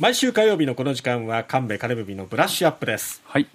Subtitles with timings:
[0.00, 3.20] 毎週火曜日のこの時間は神戸金部のブラッシュアップです。
[3.26, 3.46] はい。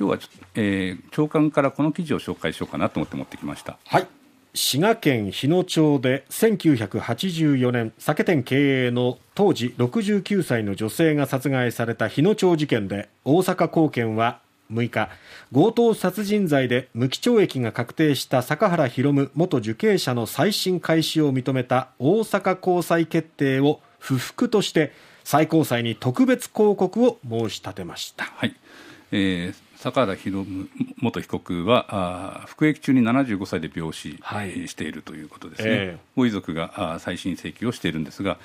[0.00, 0.18] 今日は、
[0.54, 3.76] えー、長官からこの記事を紹介しようかなと思って持ってきました。
[3.84, 4.06] はい。
[4.54, 14.40] 滋賀県日野町で1984年酒店経営の当時69歳の女性が殺害された日野町事件で大阪高検は
[14.72, 15.10] 6日
[15.52, 24.90] 強盗殺人罪で無期懲役が確定した坂原弘元受刑者の再審開始を認めた大阪高裁決定を不服として
[25.24, 28.24] 最高裁に特別抗告を申し立てました。
[28.24, 28.54] はい、
[29.10, 30.48] えー坂原弘
[30.96, 38.38] 元被告はあ服役中に75歳で病死、はい、しているということですね、えー、ご遺族があ再審請求をしているんですが、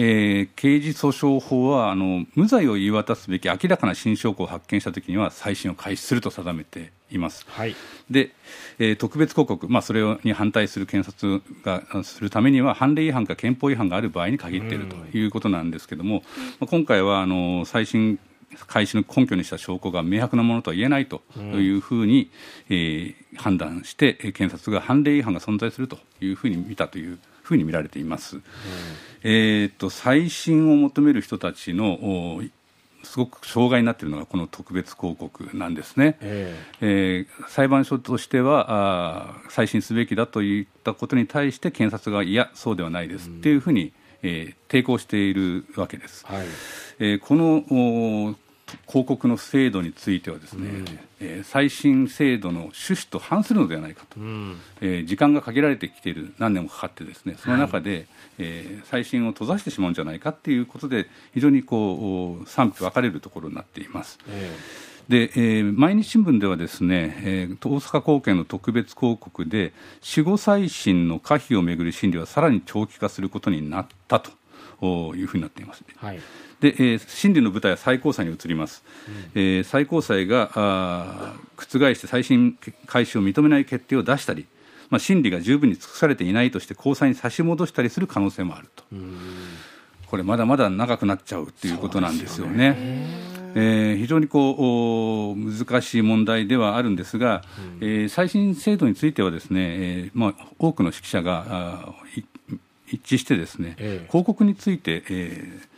[0.00, 7.44] えー、刑事訴訟法はあの無罪を言い渡すべき明らかな新証拠を発見したときには再審を開始すると定めています。
[7.48, 7.74] はい、
[8.08, 8.30] で、
[8.78, 16.22] えー、特別抗告、まあ、それに反対する検察がするためには判例違反か憲法違反がある場合に限っているということなんですけれども、
[16.60, 18.20] まあ、今回はあの再審
[18.68, 22.30] 開始の根拠にした証拠が明白なものとは言えないというふうに、
[22.70, 27.18] えー、判断して検察が判例違反が存在するというふうに見たという
[27.48, 28.36] ふうに見られています。
[28.36, 28.42] うん、
[29.22, 32.42] えーと、再審を求める人たちの
[33.04, 38.66] すごく障害になっているのがこの特別抗告なんですね、えー、えー、裁判所としては
[39.30, 46.26] あ再審すべきだといったことに対して検察がいやそうではないですっていうふうに、えー、抵抗しているわけです。
[46.26, 46.46] はい、
[46.98, 48.34] えー、この
[48.86, 50.84] 広告の制度についてはですね、うん、
[51.20, 58.06] えー、最新制度の趣旨と反するのではないかと、うん、えー、時間が限られてきている何年もかかってですねその中で、はい、
[58.38, 64.18] えー、最新を閉ざしてしまうんじゃないかということで非常にこう賛否分かれるところになっています。
[64.28, 74.30] えーで、えー、毎日新聞ではですね、えー、大阪高検の特別広告で死後再審の可否をめぐる審理はさらに長期化することになったと
[74.82, 75.84] いうふうになっています。
[75.96, 76.20] はい。
[76.60, 84.46] で、えー、審理の舞台は最高裁に移ります、うん、えー、最高裁があ覆して再審開始を認めない決定を出したり、
[84.90, 88.84] まあ、審理が十分に尽くされていないとして高裁に差し戻したりする可能性もあると、
[90.08, 92.76] これまだまだ長くなっちゃうということなんですよね。
[93.54, 97.42] えー、非常にこう難しい問題ではあるんですが、
[97.80, 101.94] うん、えー、再審制度についてはですね、えーまあ、多くの指揮者が
[102.90, 105.68] 一致してですね、えー、広告について、えー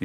[0.00, 0.04] え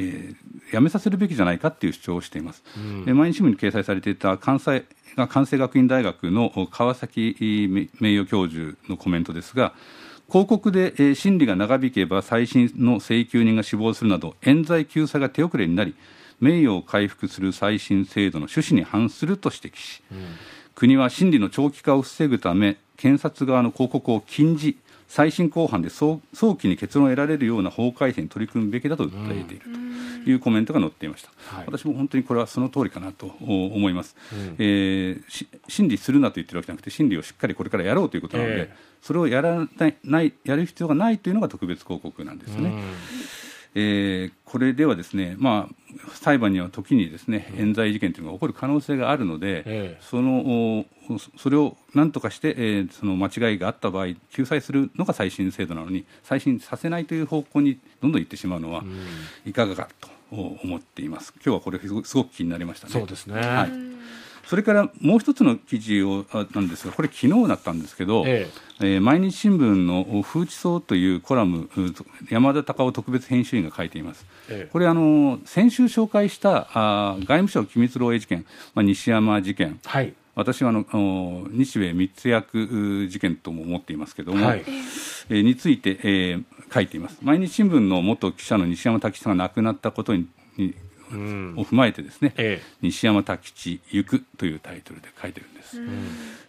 [0.70, 4.84] ー、やめさせるべきじゃないかっていう主張をしています、うん、毎日新聞に掲載されていた関西
[5.28, 7.36] 関西学院大学の川崎
[8.00, 9.74] 名誉教授のコメントですが
[10.28, 15.96] 広告で審理が長引けば再審の請求人が死亡するなど冤罪救済が手遅れになり
[16.38, 20.18] 名誉を回復する再審制度の趣旨に反すると指摘し、うん、
[20.76, 24.76] 国は審理の長期化を防ぐため検察側の広告を禁じ
[25.08, 26.20] 再審公判で早
[26.56, 29.64] 期に結論を得られるような法改正に取り組むべきだと訴えている
[30.22, 38.68] というコメントが載っていました、はい、私も本当にこれはその通りかなと思います、うん、えー、審理するなと言ってるわけじゃなくて審理をしっかりこれからやろうということなので、えー、
[39.00, 39.66] それをやら
[40.04, 42.68] ないやる必要がないというのが特別広告なんですね。
[42.68, 42.82] うん。
[43.74, 50.84] えー、これではですね、まあ、裁判には時にですね冤罪事件というのが起こる可能性があるので、えー、その
[51.18, 58.84] それを何とかして、えー、その間違いがあった場合救済するのが再審制度なのに再審させないという方向にどんどん行ってしまうのは
[59.44, 61.32] いかがかと思っています。
[61.36, 62.92] 今日はこれすごく気になりましたね。
[62.92, 63.40] そうですね。
[63.40, 63.70] はい。
[64.50, 68.48] それからもう一つの記事をなんですがこれ昨日だったんですけど、え
[68.80, 71.70] ええー、毎日新聞の「風知草」というコラム
[72.28, 78.44] 山田隆夫特別編集員が書いています、ええ、これあの先週紹介したあ外務省機密漏洩事件、
[78.74, 84.64] まあ、西山事件、はい、私はあの日米密約事件とも思っていますけれども、はい、
[85.28, 87.18] えー、について、えー、書いています。
[87.20, 90.26] 毎日新聞の元記者の西山滝さんが亡くなったことに
[91.12, 95.76] を踏まえてですね、ええ、西山太吉行くというタイトルで書いてるんです。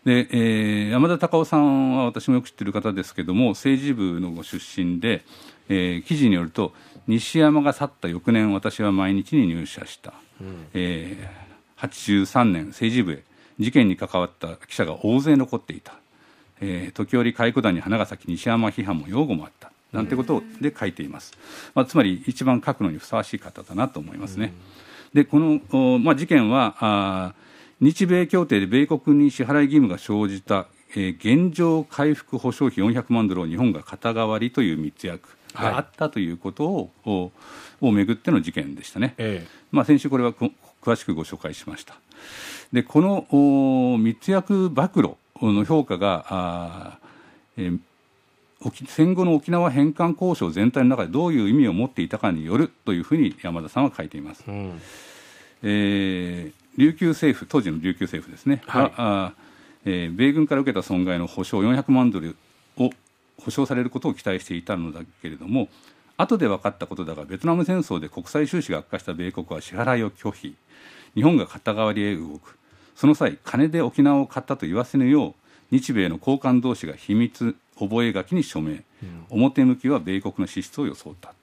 [0.05, 5.23] で、えー、山田隆夫さんは私もよく知ってる方ですけども政治部のご出身で、
[5.67, 6.73] えー、記事によると
[7.07, 15.93] 西山が去った翌年私は毎日に入社した、うん、えー、83年政治部へ事件に関わった記者が大勢残っていた、
[16.59, 19.71] えー、時折解雇団に花が咲き西山批判も擁護もあった。
[19.91, 21.33] なんてことで書いています、
[21.75, 24.53] まあ、つまり一番書くのにふさわしい方だなと思いますね。
[25.13, 27.33] でこの、まあ、事件はあ
[27.81, 41.95] 日米協定で米国に支払い義務が生じた、えー、現状回復保証費400万ドルを日本が肩代わりという密約があったということを,、はい、をめぐっての事件でしたね、ええ、まあ、先週これは詳しくご紹介しました
[42.73, 46.99] でこの密約暴露の評価があ、
[47.57, 47.79] えー
[48.85, 54.43] 戦後の沖縄返還交渉全体の中でどういう意味を持っていたかによるというふうに山田さんは書いています。
[54.47, 54.79] うん、
[55.63, 59.33] えー、琉球政府当時の琉球政府ですね、はい、あ
[59.83, 62.35] えー、米軍から受けた損害の補償400万ドル
[62.77, 62.91] を
[63.43, 65.69] 保証されることを期待していたのだけれども
[66.17, 70.53] 後で分かったことだがベトナム戦争で国際収支が悪化した米国は支払いを拒否。
[71.15, 72.57] 日本が肩代わりへ動く
[72.95, 75.33] その際金で沖縄を買ったと言わせぬよう
[75.71, 78.83] 日米の高官同士が秘密覚書に署名、うん、
[79.29, 81.33] 表向きは米国の資質を装った。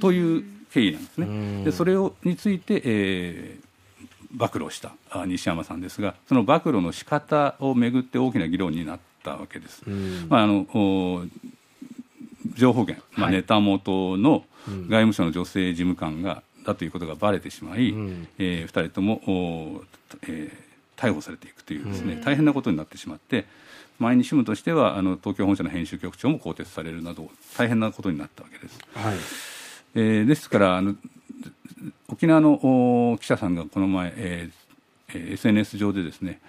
[0.00, 1.64] という経緯なんですね。
[1.64, 4.92] でそれをについて、えー、暴露した
[5.26, 9.82] 西山さんですがその暴露の仕方をめぐって大きな議論になったわけです。
[10.28, 10.66] まあ、あの
[12.54, 19.22] 情報源、まあ、ネタ元の外務省の女性事務官がだということがばれてしまい、うん、えー、2人とも、
[20.24, 23.46] えー、逮捕されていくというですね、うん、大変なことになってしまって
[23.98, 28.78] 毎日新聞としてはあの東京本社の編集局長も更迭されるなど大変なことになったわけです。
[28.94, 29.16] はい。
[29.94, 30.94] えー、ですからあの
[32.08, 36.40] 沖縄の記者さんがこの前、えー、SNS 上でですね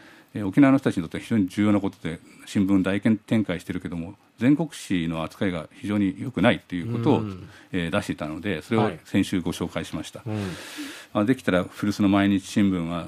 [0.44, 13.07] 沖縄の人たちにとっては非常に重要なことで新聞大展開しているけども全国紙の扱いが非常に良くないということを、うん、えー、出していたのでそれを先週ご紹介しました、はいうん、できたら古巣の毎日新聞は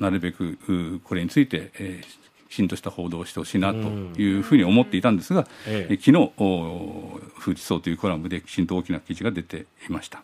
[0.00, 6.32] なるべくこれについて、えー、きちんとした報道をしてほしいなというふうに思っていたんですが、うん、え昨日
[7.38, 10.22] 「風知層」というコラムできちんと大きな記事が出ていました。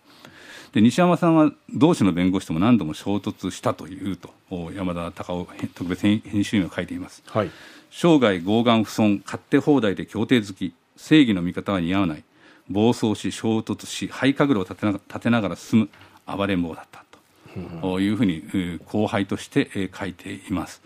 [0.72, 4.32] で西山さんは同志の弁護士とも何度も衝突したというと
[4.74, 7.50] 山田隆夫特別編集員は書いています、はい、
[7.92, 12.24] 生涯傲岸不損勝手放題で協定好き正義の味方は似合わない。
[12.70, 15.88] 暴走し衝突し肺神楽を立てな立てながら進む
[16.26, 17.04] 暴れん坊だった
[17.80, 18.00] と。
[18.00, 18.42] いうふうに
[18.86, 20.80] 後輩として書いています、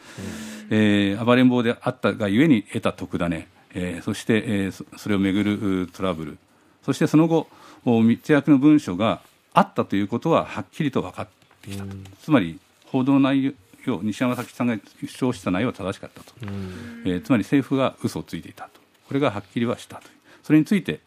[0.68, 6.38] えー、暴れん坊であったがゆえに得た得だね、えー、そして、えー、それをめぐるトラブル。
[6.82, 7.46] そしてその後
[7.84, 9.20] 密約の文書が
[9.54, 11.28] あったということははっきりと分かっ
[11.62, 11.84] てきた
[12.20, 13.54] つまり報道内
[13.90, 18.80] 容西山崎さんが主張した内容は正しかったと、えー、つまり政府が嘘をついていたと。
[19.08, 20.02] これがはっきりはしたと。
[20.42, 21.00] それについて、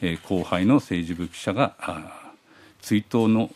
[0.00, 1.74] えー、後輩の政治部記者が
[2.80, 3.50] 追悼の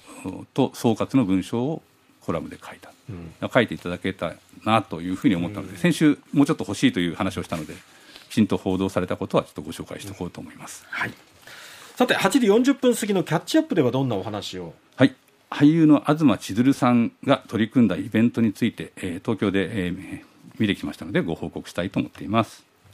[0.55, 1.82] と総括の文章を
[2.20, 4.34] コラムで書いた、うん、書いていただけた
[4.64, 7.75] なというふうに思ったので、先週もうちょっと欲しいという話をしたので
[8.29, 10.84] きちんと報道されたことはちょっとご紹介しておこうと思います。
[10.90, 11.12] はい。
[11.94, 14.75] さて8時40分過ぎのキャッチアップではどんなお話を？
[14.96, 15.14] はい
[15.50, 20.22] 俳優の東千鶴さんが取り組んだイベントについて、えー、東京で、えー、
[20.58, 22.64] 見てきましたのでご報告したいと思っています。